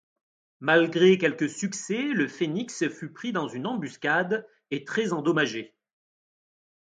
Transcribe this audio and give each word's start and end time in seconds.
Malgré 0.61 1.19
quelques 1.19 1.47
succès, 1.47 2.01
le 2.07 2.27
Phoenix 2.27 2.87
fut 2.89 3.13
pris 3.13 3.31
dans 3.31 3.47
une 3.47 3.67
embuscade 3.67 4.47
et 4.71 4.83
très 4.83 5.13
endommagé. 5.13 5.75